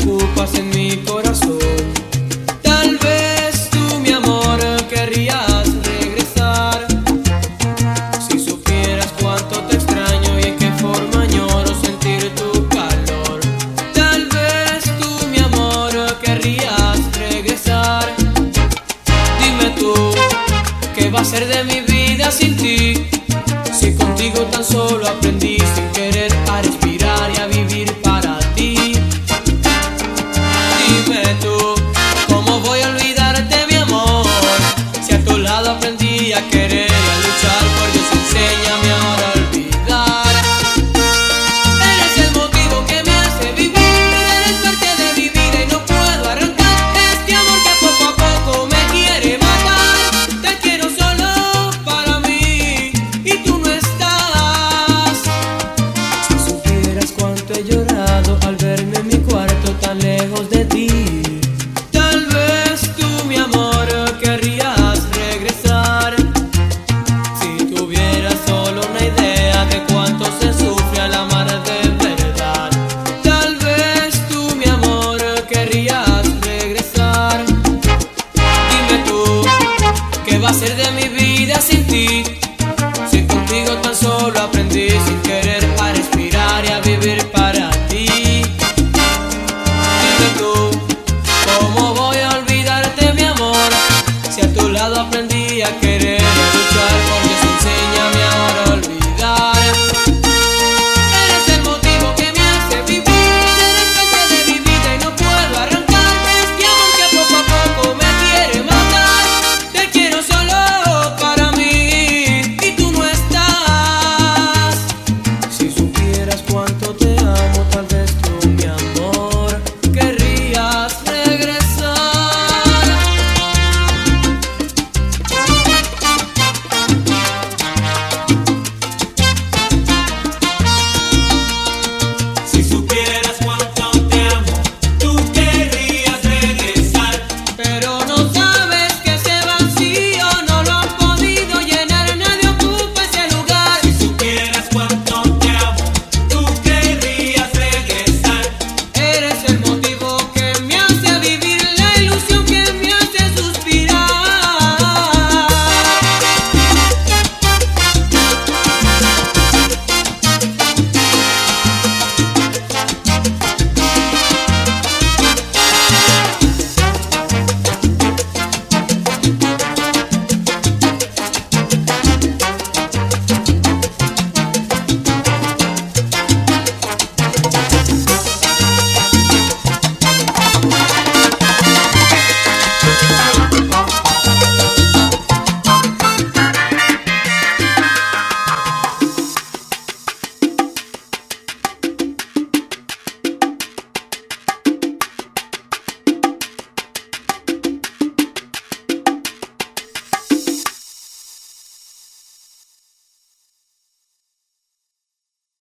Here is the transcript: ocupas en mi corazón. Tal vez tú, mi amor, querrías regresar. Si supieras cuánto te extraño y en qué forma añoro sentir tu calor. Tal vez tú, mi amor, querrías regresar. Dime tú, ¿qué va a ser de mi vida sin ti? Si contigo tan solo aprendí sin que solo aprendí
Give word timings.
ocupas 0.00 0.54
en 0.54 0.68
mi 0.70 0.96
corazón. 0.98 1.58
Tal 2.62 2.98
vez 2.98 3.70
tú, 3.70 4.00
mi 4.00 4.12
amor, 4.12 4.58
querrías 4.88 5.66
regresar. 5.84 6.86
Si 8.28 8.38
supieras 8.38 9.12
cuánto 9.20 9.60
te 9.68 9.76
extraño 9.76 10.38
y 10.38 10.42
en 10.48 10.56
qué 10.56 10.70
forma 10.72 11.22
añoro 11.22 11.72
sentir 11.80 12.30
tu 12.34 12.68
calor. 12.68 13.40
Tal 13.94 14.28
vez 14.28 14.84
tú, 15.00 15.26
mi 15.28 15.38
amor, 15.38 15.92
querrías 16.22 16.98
regresar. 17.18 18.06
Dime 19.40 19.70
tú, 19.78 19.94
¿qué 20.94 21.10
va 21.10 21.20
a 21.20 21.24
ser 21.24 21.46
de 21.46 21.64
mi 21.64 21.80
vida 21.80 22.30
sin 22.30 22.56
ti? 22.56 23.06
Si 23.78 23.94
contigo 23.94 24.40
tan 24.52 24.64
solo 24.64 25.06
aprendí 25.08 25.58
sin 25.74 25.88
que 25.92 26.05
solo 84.26 84.40
aprendí 84.40 84.95